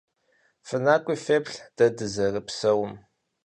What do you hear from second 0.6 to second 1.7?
ФынакӀуи феплъ